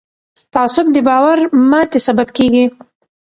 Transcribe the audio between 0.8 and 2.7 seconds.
د باور ماتې سبب کېږي